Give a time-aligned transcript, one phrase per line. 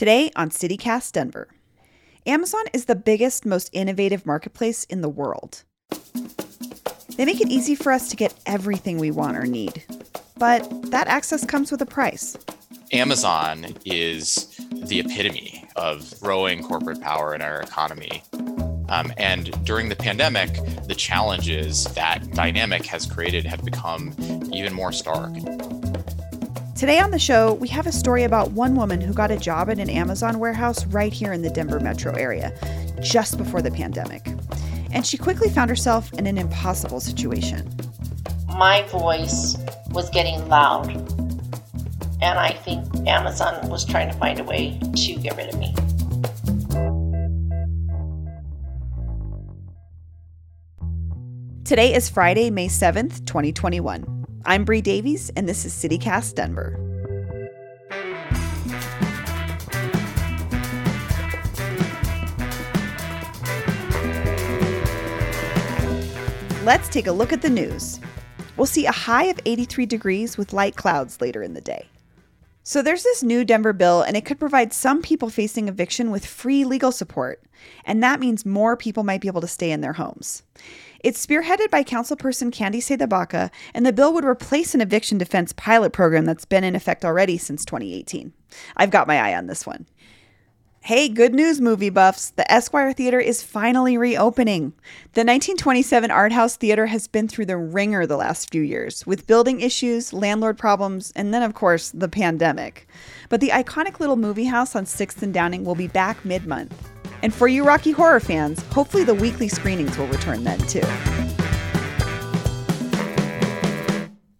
[0.00, 1.46] Today on CityCast Denver.
[2.24, 5.62] Amazon is the biggest, most innovative marketplace in the world.
[7.18, 9.84] They make it easy for us to get everything we want or need.
[10.38, 12.38] But that access comes with a price.
[12.94, 18.22] Amazon is the epitome of growing corporate power in our economy.
[18.88, 20.54] Um, and during the pandemic,
[20.88, 24.14] the challenges that dynamic has created have become
[24.50, 25.34] even more stark.
[26.80, 29.68] Today on the show, we have a story about one woman who got a job
[29.68, 32.54] at an Amazon warehouse right here in the Denver metro area
[33.02, 34.26] just before the pandemic.
[34.90, 37.70] And she quickly found herself in an impossible situation.
[38.56, 39.58] My voice
[39.90, 40.88] was getting loud,
[42.22, 45.74] and I think Amazon was trying to find a way to get rid of me.
[51.62, 54.19] Today is Friday, May 7th, 2021.
[54.46, 56.78] I'm Bree Davies, and this is CityCast Denver.
[66.64, 68.00] Let's take a look at the news.
[68.56, 71.86] We'll see a high of 83 degrees with light clouds later in the day.
[72.62, 76.24] So, there's this new Denver bill, and it could provide some people facing eviction with
[76.24, 77.42] free legal support.
[77.84, 80.44] And that means more people might be able to stay in their homes.
[81.02, 85.94] It's spearheaded by Councilperson Candi CdeBaca, and the bill would replace an eviction defense pilot
[85.94, 88.34] program that's been in effect already since 2018.
[88.76, 89.86] I've got my eye on this one.
[90.82, 92.30] Hey, good news, movie buffs.
[92.30, 94.72] The Esquire Theater is finally reopening.
[95.12, 99.26] The 1927 Art House Theater has been through the ringer the last few years, with
[99.26, 102.86] building issues, landlord problems, and then, of course, the pandemic.
[103.30, 106.90] But the iconic little movie house on 6th and Downing will be back mid month.
[107.22, 110.82] And for you Rocky Horror fans, hopefully the weekly screenings will return then too.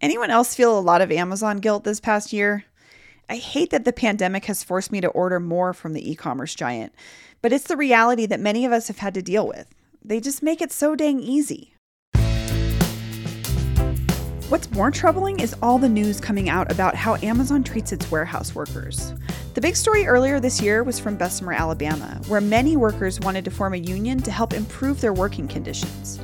[0.01, 2.65] Anyone else feel a lot of Amazon guilt this past year?
[3.29, 6.55] I hate that the pandemic has forced me to order more from the e commerce
[6.55, 6.93] giant,
[7.41, 9.73] but it's the reality that many of us have had to deal with.
[10.03, 11.75] They just make it so dang easy.
[14.51, 18.53] What's more troubling is all the news coming out about how Amazon treats its warehouse
[18.53, 19.13] workers.
[19.53, 23.49] The big story earlier this year was from Bessemer, Alabama, where many workers wanted to
[23.49, 26.19] form a union to help improve their working conditions.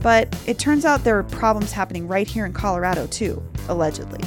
[0.00, 4.24] But it turns out there are problems happening right here in Colorado, too, allegedly.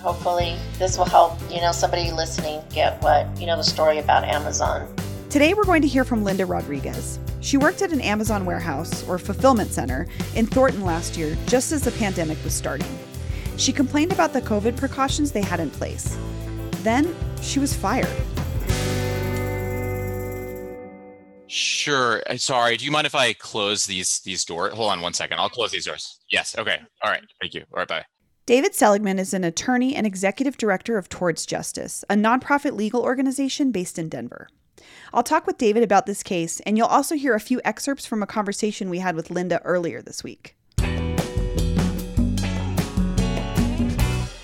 [0.00, 4.24] Hopefully, this will help, you know, somebody listening get what, you know, the story about
[4.24, 4.88] Amazon.
[5.28, 7.18] Today, we're going to hear from Linda Rodriguez.
[7.42, 11.82] She worked at an Amazon warehouse or fulfillment center in Thornton last year, just as
[11.82, 12.86] the pandemic was starting.
[13.56, 16.16] She complained about the COVID precautions they had in place.
[16.82, 18.08] Then she was fired.
[21.48, 22.22] Sure.
[22.30, 22.76] Uh, sorry.
[22.76, 24.72] Do you mind if I close these these doors?
[24.72, 25.38] Hold on one second.
[25.38, 26.20] I'll close these doors.
[26.30, 26.56] Yes.
[26.56, 26.80] Okay.
[27.02, 27.22] All right.
[27.40, 27.64] Thank you.
[27.72, 27.88] All right.
[27.88, 28.04] Bye.
[28.46, 33.70] David Seligman is an attorney and executive director of Towards Justice, a nonprofit legal organization
[33.70, 34.48] based in Denver.
[35.14, 38.22] I'll talk with David about this case, and you'll also hear a few excerpts from
[38.22, 40.56] a conversation we had with Linda earlier this week.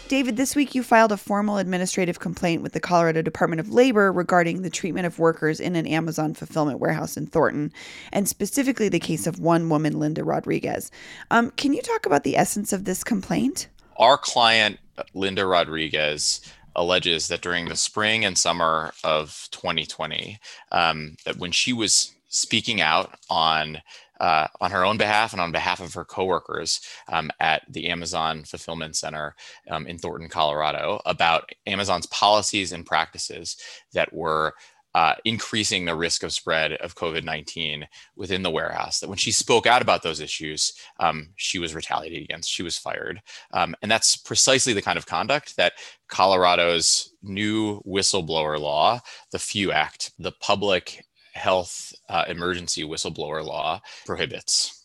[0.08, 4.10] David, this week you filed a formal administrative complaint with the Colorado Department of Labor
[4.10, 7.72] regarding the treatment of workers in an Amazon fulfillment warehouse in Thornton,
[8.12, 10.90] and specifically the case of one woman, Linda Rodriguez.
[11.30, 13.68] Um, can you talk about the essence of this complaint?
[13.96, 14.78] Our client,
[15.14, 16.40] Linda Rodriguez,
[16.76, 20.38] alleges that during the spring and summer of 2020,
[20.72, 23.80] um, that when she was speaking out on
[24.20, 28.42] uh, on her own behalf and on behalf of her coworkers um, at the Amazon
[28.42, 29.36] Fulfillment Center
[29.70, 33.56] um, in Thornton, Colorado, about Amazon's policies and practices
[33.92, 34.54] that were
[34.98, 37.86] uh, increasing the risk of spread of COVID 19
[38.16, 38.98] within the warehouse.
[38.98, 42.76] That when she spoke out about those issues, um, she was retaliated against, she was
[42.76, 43.22] fired.
[43.52, 45.74] Um, and that's precisely the kind of conduct that
[46.08, 48.98] Colorado's new whistleblower law,
[49.30, 54.84] the PHEW Act, the Public Health uh, Emergency Whistleblower Law, prohibits.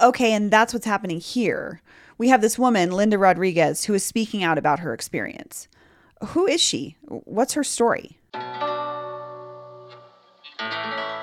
[0.00, 1.82] Okay, and that's what's happening here.
[2.16, 5.68] We have this woman, Linda Rodriguez, who is speaking out about her experience.
[6.28, 6.96] Who is she?
[7.02, 8.16] What's her story?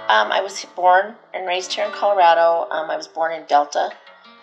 [0.10, 2.68] Um, I was born and raised here in Colorado.
[2.72, 3.92] Um, I was born in Delta,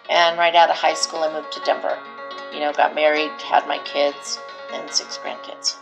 [0.08, 1.98] and right out of high school, I moved to Denver.
[2.54, 4.38] You know, got married, had my kids,
[4.72, 5.74] and six grandkids.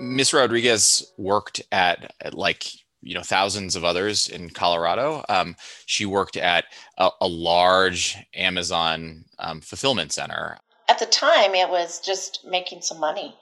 [0.00, 2.64] Miss Rodriguez worked at, at, like
[3.02, 5.22] you know thousands of others in Colorado.
[5.28, 5.54] Um,
[5.84, 6.64] she worked at
[6.96, 10.56] a, a large Amazon um, fulfillment center.
[10.88, 13.36] At the time, it was just making some money.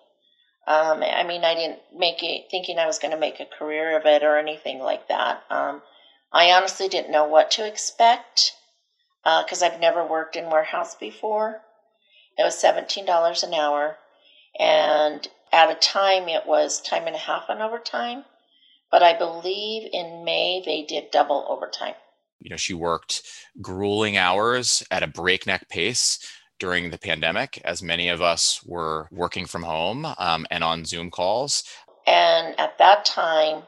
[0.66, 3.96] Um, I mean, I didn't make it thinking I was going to make a career
[3.98, 5.44] of it or anything like that.
[5.48, 5.82] Um,
[6.32, 8.52] I honestly didn't know what to expect
[9.24, 11.62] because uh, I've never worked in warehouse before.
[12.38, 13.96] It was seventeen dollars an hour,
[14.58, 18.24] And at a time, it was time and a half on overtime.
[18.90, 21.94] But I believe in May, they did double overtime.
[22.40, 23.22] You know, she worked
[23.62, 26.18] grueling hours at a breakneck pace
[26.58, 31.10] during the pandemic, as many of us were working from home um, and on Zoom
[31.10, 31.64] calls.
[32.06, 33.62] And at that time,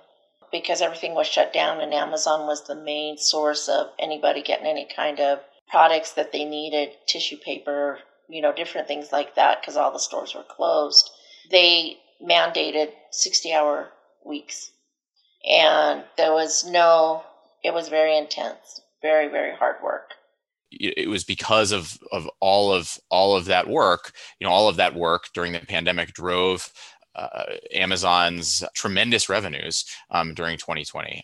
[0.50, 4.88] because everything was shut down and Amazon was the main source of anybody getting any
[4.94, 7.98] kind of products that they needed, tissue paper,
[8.28, 11.10] you know, different things like that, because all the stores were closed,
[11.50, 13.90] they mandated 60 hour
[14.24, 14.70] weeks.
[15.48, 17.22] And there was no,
[17.62, 20.14] it was very intense, very, very hard work
[20.70, 24.76] it was because of of all of all of that work you know all of
[24.76, 26.72] that work during the pandemic drove
[27.14, 27.44] uh,
[27.74, 31.22] amazon's tremendous revenues um, during 2020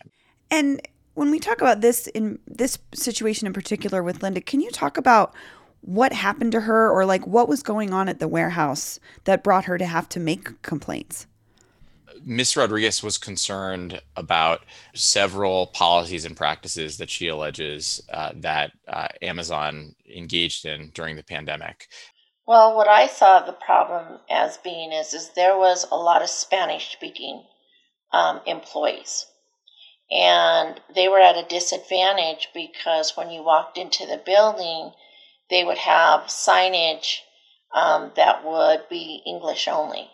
[0.51, 0.81] and
[1.13, 4.97] when we talk about this in this situation in particular with linda can you talk
[4.97, 5.33] about
[5.81, 9.65] what happened to her or like what was going on at the warehouse that brought
[9.65, 11.27] her to have to make complaints
[12.23, 12.55] Ms.
[12.55, 14.61] Rodriguez was concerned about
[14.93, 21.23] several policies and practices that she alleges uh, that uh, Amazon engaged in during the
[21.23, 21.87] pandemic.
[22.47, 26.29] Well, what I saw the problem as being is, is there was a lot of
[26.29, 27.43] Spanish speaking
[28.13, 29.25] um, employees.
[30.11, 34.91] And they were at a disadvantage because when you walked into the building,
[35.49, 37.21] they would have signage
[37.73, 40.09] um, that would be English only.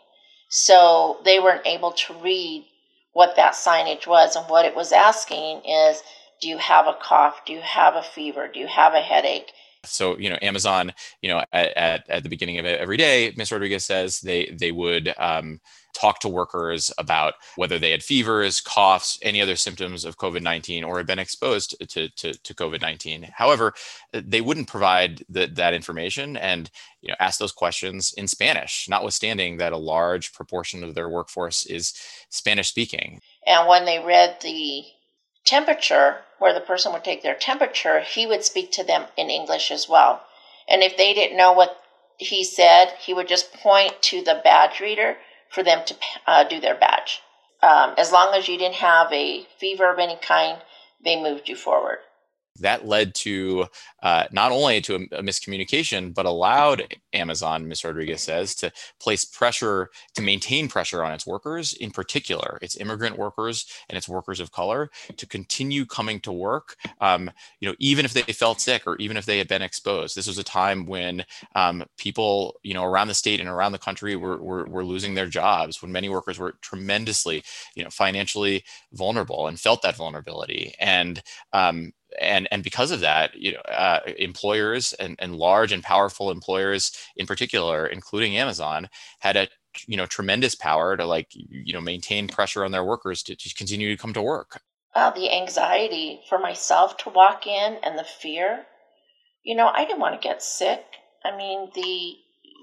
[0.52, 2.66] So they weren't able to read
[3.14, 4.36] what that signage was.
[4.36, 6.04] And what it was asking is
[6.42, 7.46] do you have a cough?
[7.46, 8.50] Do you have a fever?
[8.54, 9.52] Do you have a headache?
[9.84, 13.52] So, you know, Amazon, you know, at, at, at the beginning of every day, Ms.
[13.52, 15.60] Rodriguez says they they would um,
[15.94, 20.84] talk to workers about whether they had fevers, coughs, any other symptoms of COVID 19
[20.84, 23.32] or had been exposed to, to, to COVID 19.
[23.36, 23.74] However,
[24.12, 26.70] they wouldn't provide the, that information and
[27.02, 31.66] you know, ask those questions in Spanish, notwithstanding that a large proportion of their workforce
[31.66, 31.94] is
[32.30, 33.22] Spanish speaking.
[33.46, 34.84] And when they read the
[35.46, 39.72] temperature, where the person would take their temperature, he would speak to them in English
[39.72, 40.22] as well.
[40.68, 41.78] And if they didn't know what
[42.18, 45.18] he said, he would just point to the badge reader
[45.52, 45.96] for them to
[46.26, 47.22] uh, do their badge.
[47.62, 50.60] Um, as long as you didn't have a fever of any kind,
[51.04, 52.00] they moved you forward
[52.60, 53.66] that led to
[54.04, 56.84] uh, not only to a, a, miscommunication, but allowed
[57.14, 57.84] Amazon, Ms.
[57.84, 63.18] Rodriguez says, to place pressure to maintain pressure on its workers, in particular, its immigrant
[63.18, 68.06] workers and its workers of color, to continue coming to work, um, you know, even
[68.06, 70.16] if they felt sick or even if they had been exposed.
[70.16, 71.24] This was a time when
[71.56, 75.14] um, people, you know, around the state and around the country were, were, were losing
[75.14, 77.44] their jobs, when many workers were tremendously,
[77.76, 78.64] you know, financially
[78.94, 80.74] vulnerable and felt that vulnerability.
[80.80, 81.22] And
[81.54, 86.32] um, and and because of that, you know, uh, employers and, and large and powerful
[86.32, 89.48] employers in particular, including Amazon, had a
[89.88, 93.54] you know tremendous power to like you know maintain pressure on their workers to, to
[93.56, 94.62] continue to come to work.
[94.94, 98.66] Uh, the anxiety for myself to walk in and the fear,
[99.44, 100.84] you know, I didn't want to get sick.
[101.24, 102.16] I mean the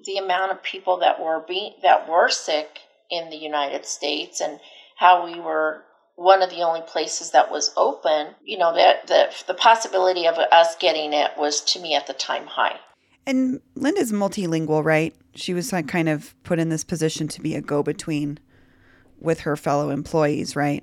[0.05, 2.81] the amount of people that were being that were sick
[3.11, 4.61] in the United States and
[4.97, 5.85] how we were
[6.19, 10.37] one of the only places that was open, you know, that the, the possibility of
[10.37, 12.76] us getting it was to me at the time high.
[13.25, 15.15] And Linda's multilingual, right?
[15.37, 18.41] She was kind of put in this position to be a go between
[19.20, 20.82] with her fellow employees, right?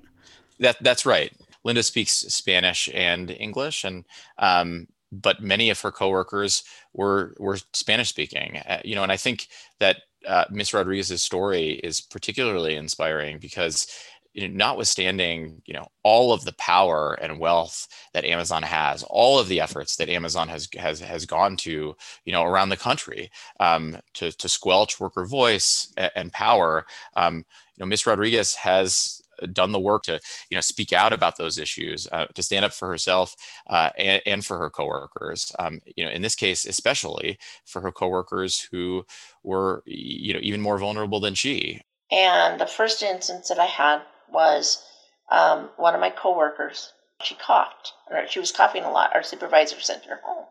[0.59, 1.33] That that's right.
[1.65, 4.05] Linda speaks Spanish and English, and
[4.37, 6.63] um, but many of her coworkers
[6.93, 8.57] were were Spanish speaking.
[8.59, 9.47] Uh, you know, and I think
[9.79, 13.87] that uh, Miss Rodriguez's story is particularly inspiring because
[14.35, 19.39] you know, notwithstanding, you know, all of the power and wealth that Amazon has, all
[19.39, 23.31] of the efforts that Amazon has has has gone to, you know, around the country
[23.61, 27.43] um, to to squelch worker voice and, power, um, you
[27.79, 29.21] know, Miss Rodriguez has
[29.53, 32.73] done the work to you know speak out about those issues uh, to stand up
[32.73, 33.35] for herself
[33.69, 37.91] uh, and, and, for her coworkers um, you know in this case especially for her
[37.91, 39.05] coworkers who
[39.43, 41.81] were you know even more vulnerable than she.
[42.11, 44.83] And the first instance that i had was
[45.29, 46.93] um, one of my coworkers.
[47.21, 49.13] She coughed, or she was coughing a lot.
[49.13, 50.45] Our supervisor sent her home.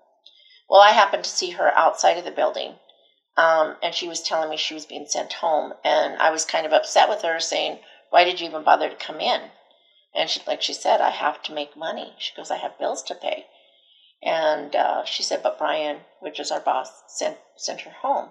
[0.69, 2.79] Well, I happened to see her outside of the building,
[3.37, 6.65] um, and she was telling me she was being sent home, and I was kind
[6.65, 9.51] of upset with her, saying, "Why did you even bother to come in?"
[10.15, 12.15] And she, like she said, I have to make money.
[12.19, 13.47] She goes, I have bills to pay.
[14.23, 18.31] And uh, she said, but Brian, which is our boss, sent sent her home.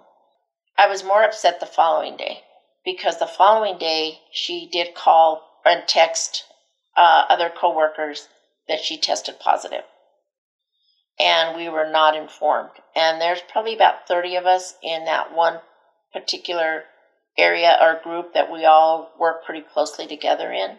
[0.76, 2.44] I was more upset the following day
[2.84, 6.44] because the following day she did call and text
[6.96, 8.28] uh, other coworkers
[8.68, 9.84] that she tested positive.
[11.18, 12.70] And we were not informed.
[12.94, 15.60] And there's probably about 30 of us in that one
[16.12, 16.84] particular
[17.38, 20.78] area or group that we all work pretty closely together in.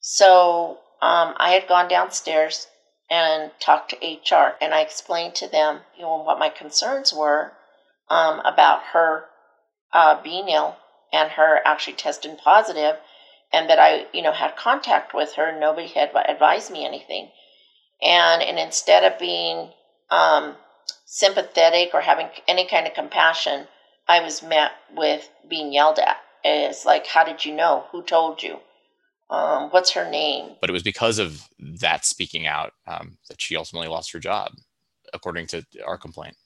[0.00, 2.66] So um, I had gone downstairs
[3.10, 7.52] and talked to HR, and I explained to them, you know, what my concerns were
[8.08, 9.26] um, about her
[9.92, 10.76] uh, being ill
[11.12, 12.96] and her actually testing positive,
[13.52, 15.58] and that I, you know, had contact with her.
[15.58, 17.30] Nobody had advised me anything,
[18.00, 19.70] and and instead of being
[20.10, 20.56] um,
[21.04, 23.66] sympathetic or having any kind of compassion,
[24.08, 26.18] I was met with being yelled at.
[26.44, 27.84] It's like, how did you know?
[27.92, 28.58] Who told you?
[29.30, 30.56] Um, what's her name?
[30.60, 34.52] But it was because of that speaking out um, that she ultimately lost her job,
[35.14, 36.36] according to our complaint.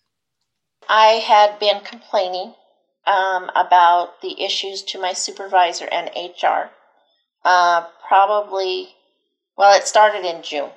[0.88, 2.54] I had been complaining
[3.06, 6.70] um, about the issues to my supervisor and HR.
[7.44, 8.88] Uh, probably,
[9.56, 10.70] well, it started in June,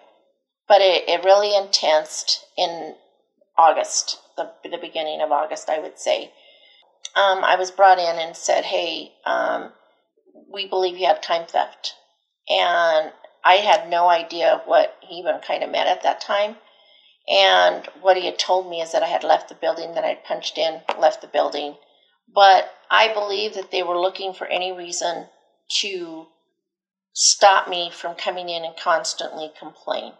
[0.68, 2.96] but it, it really intensed in
[3.58, 6.32] August, the, the beginning of August, I would say.
[7.16, 9.72] Um, I was brought in and said, hey, um,
[10.52, 11.96] we believe you had time theft.
[12.48, 13.12] And
[13.44, 16.58] I had no idea what he even kind of meant at that time.
[17.28, 20.24] And what he had told me is that I had left the building, that I'd
[20.24, 21.76] punched in, left the building.
[22.34, 25.28] But I believe that they were looking for any reason
[25.82, 26.28] to
[27.14, 30.14] stop me from coming in and constantly complain.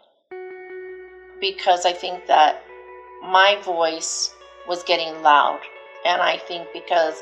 [1.40, 2.62] Because I think that
[3.22, 4.32] my voice
[4.68, 5.60] was getting loud.
[6.04, 7.14] And I think because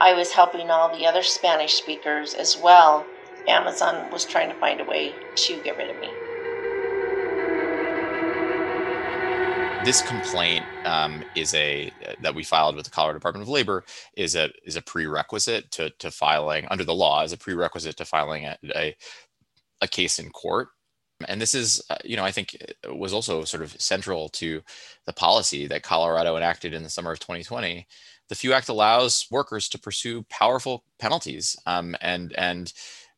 [0.00, 3.04] I was helping all the other Spanish speakers as well,
[3.48, 6.08] Amazon was trying to find a way to get rid of me.
[9.86, 13.84] This complaint um, is a that we filed with the Colorado Department of Labor
[14.16, 18.04] is a is a prerequisite to to filing under the law is a prerequisite to
[18.04, 18.96] filing a, a,
[19.82, 20.70] a case in court.
[21.28, 22.56] And this is, uh, you know, I think
[22.90, 24.60] was also sort of central to
[25.06, 27.86] the policy that Colorado enacted in the summer of 2020
[28.28, 32.72] the PHEW Act allows workers to pursue powerful penalties um, and and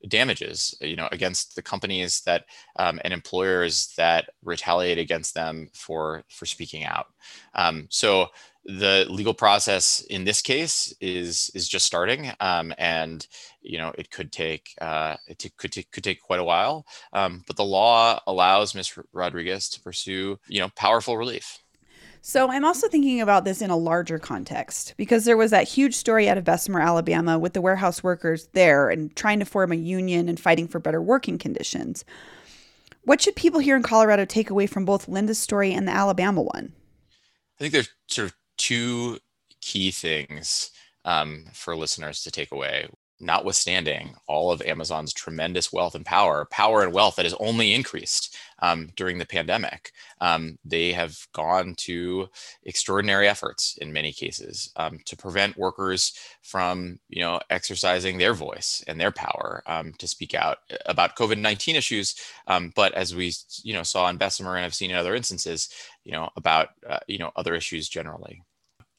[0.07, 2.45] damages, you know, against the companies that
[2.77, 7.07] um, and employers that retaliate against them for for speaking out.
[7.55, 8.29] Um, so
[8.65, 13.27] the legal process in this case is is just starting, um, and
[13.63, 16.87] you know it could take uh, it t- could t- could take quite a while.
[17.13, 18.99] Um, but the law allows Ms.
[19.13, 21.59] Rodriguez to pursue you know powerful relief.
[22.21, 25.95] So I'm also thinking about this in a larger context because there was that huge
[25.95, 29.77] story out of Bessemer, Alabama with the warehouse workers there and trying to form a
[29.77, 32.05] union and fighting for better working conditions.
[33.05, 36.43] What should people here in Colorado take away from both Linda's story and the Alabama
[36.43, 36.73] one?
[37.59, 39.19] I think there's sort of two
[39.61, 40.71] key things
[41.05, 42.89] um, for listeners to take away
[43.21, 48.37] notwithstanding all of Amazon's tremendous wealth and power, power and wealth that has only increased
[48.61, 52.29] um, during the pandemic, um, they have gone to
[52.65, 56.13] extraordinary efforts in many cases um, to prevent workers
[56.43, 61.75] from, you know, exercising their voice and their power um, to speak out about COVID-19
[61.75, 62.15] issues.
[62.47, 65.69] Um, but as we, you know, saw in Bessemer and I've seen in other instances,
[66.05, 68.43] you know, about, uh, you know, other issues generally.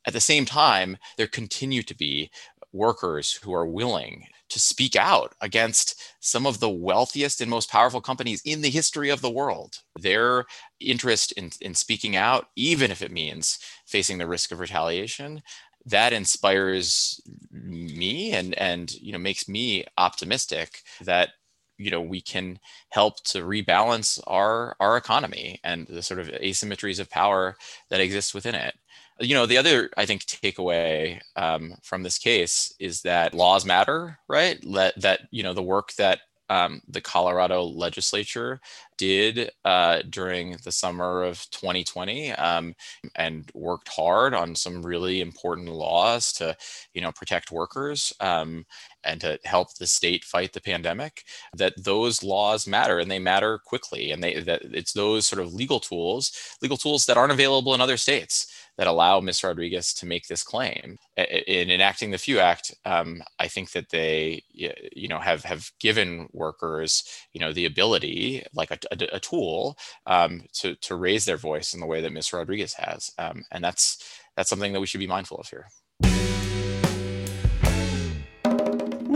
[0.06, 2.32] At the same time, there continue to be
[2.72, 8.02] workers who are willing to speak out against some of the wealthiest and most powerful
[8.02, 9.78] companies in the history of the world.
[10.00, 10.46] Their
[10.80, 15.42] interest in, in speaking out, even if it means facing the risk of retaliation,
[15.86, 17.22] that inspires
[17.52, 21.30] me and and you know makes me optimistic that
[21.78, 22.60] you know we can
[22.90, 27.56] help to rebalance our our economy and the sort of asymmetries of power
[27.90, 28.76] that exists within it
[29.20, 34.18] you know the other i think takeaway um, from this case is that laws matter
[34.28, 34.60] right?
[34.74, 38.60] That that you know the work that um, the colorado legislature
[38.98, 42.74] did uh, during the summer of 2020 um,
[43.16, 46.56] and worked hard on some really important laws to
[46.94, 48.66] you know protect workers um,
[49.04, 51.24] and to help the state fight the pandemic
[51.56, 55.54] that those laws matter and they matter quickly and they that it's those sort of
[55.54, 58.48] legal tools legal tools that aren't available in other states
[58.80, 59.44] that allow Ms.
[59.44, 60.98] Rodriguez to make this claim.
[61.18, 66.30] In enacting the PHEW Act, um, I think that they, you know, have have given
[66.32, 67.04] workers,
[67.34, 71.74] you know, the ability, like a, a, a tool, um, to to raise their voice
[71.74, 72.32] in the way that Ms.
[72.32, 74.02] Rodriguez has, um, and that's
[74.38, 75.68] that's something that we should be mindful of here.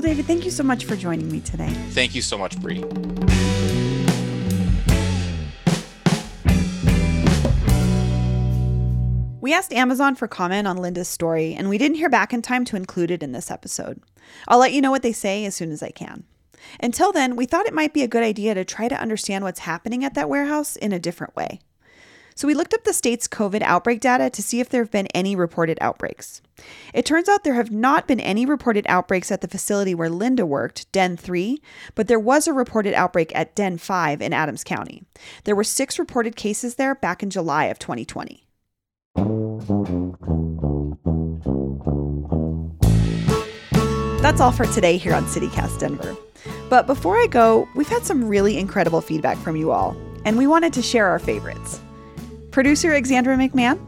[0.04, 1.70] David, thank you so much for joining me today.
[1.92, 2.84] Thank you so much, Bree.
[9.40, 12.66] We asked Amazon for comment on Linda's story, and we didn't hear back in time
[12.66, 14.02] to include it in this episode.
[14.50, 16.26] I'll let you know what they say as soon as I can.
[16.82, 19.60] Until then, we thought it might be a good idea to try to understand what's
[19.60, 21.62] happening at that warehouse in a different way.
[22.36, 25.08] So we looked up the state's COVID outbreak data to see if there have been
[25.08, 26.42] any reported outbreaks.
[26.94, 30.46] It turns out there have not been any reported outbreaks at the facility where Linda
[30.46, 31.62] worked, Den 3,
[31.96, 35.04] but there was a reported outbreak at Den 5 in Adams County.
[35.44, 38.44] There were six reported cases there back in July of 2020.
[44.22, 46.16] That's all for today here on CityCast Denver.
[46.70, 50.48] But before I go, we've had some really incredible feedback from you all, and we
[50.48, 51.82] wanted to share our favorites.
[52.54, 53.80] Producer Alexandra McMahon.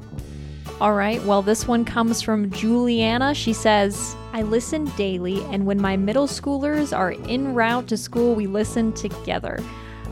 [0.82, 3.36] All right, well, this one comes from Juliana.
[3.36, 8.34] She says, I listen daily, and when my middle schoolers are en route to school,
[8.34, 9.64] we listen together.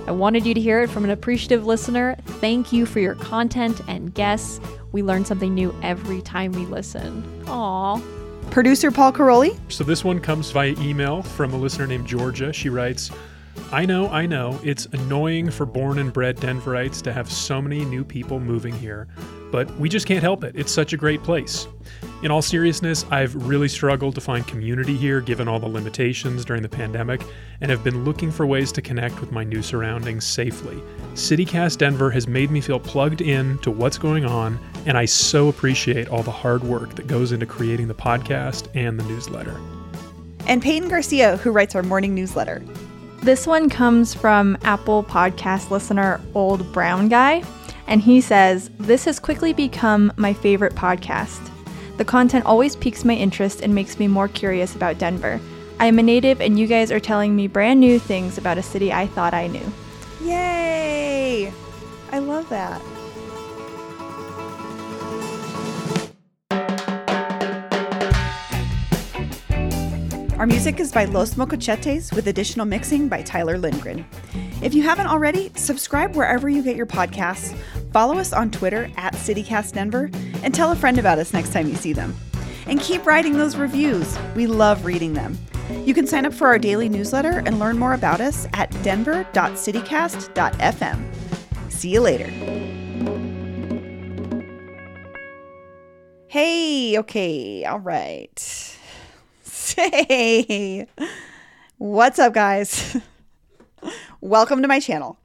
[0.06, 2.16] I wanted you to hear it from an appreciative listener.
[2.26, 4.62] Thank you for your content and guests.
[4.92, 7.24] We learn something new every time we listen.
[7.48, 8.00] Aw.
[8.52, 9.60] Producer Paul Caroli.
[9.70, 12.54] So this one comes via email from a listener named Georgia.
[12.54, 13.10] She writes,
[13.72, 17.84] I know, I know, it's annoying for born and bred Denverites to have so many
[17.86, 19.08] new people moving here,
[19.52, 20.56] but we just can't help it.
[20.56, 21.68] It's such a great place.
[22.22, 26.62] In all seriousness, I've really struggled to find community here given all the limitations during
[26.62, 27.22] the pandemic
[27.62, 30.82] and have been looking for ways to connect with my new surroundings safely.
[31.16, 35.50] CityCast Denver has made me feel plugged in to what's going on, and I so
[35.50, 39.60] appreciate all the hard work that goes into creating the podcast and the newsletter.
[40.48, 42.62] And Peyton Garcia, who writes our morning newsletter.
[43.24, 47.42] This one comes from Apple Podcast listener Old Brown Guy,
[47.88, 51.50] and he says, This has quickly become my favorite podcast.
[51.96, 55.40] The content always piques my interest and makes me more curious about Denver.
[55.80, 58.62] I am a native, and you guys are telling me brand new things about a
[58.62, 59.72] city I thought I knew.
[60.22, 61.54] Yay!
[62.12, 62.82] I love that.
[70.44, 74.06] Our music is by Los Mocochetes with additional mixing by Tyler Lindgren.
[74.62, 77.56] If you haven't already, subscribe wherever you get your podcasts,
[77.94, 81.76] follow us on Twitter at CityCastDenver, and tell a friend about us next time you
[81.76, 82.14] see them.
[82.68, 84.20] And keep writing those reviews.
[84.36, 85.38] We love reading them.
[85.86, 91.72] You can sign up for our daily newsletter and learn more about us at denver.citycast.fm.
[91.72, 92.28] See you later.
[96.28, 98.73] Hey, okay, all right.
[99.64, 100.88] Say,
[101.78, 102.98] what's up, guys?
[104.22, 105.18] Welcome to my channel.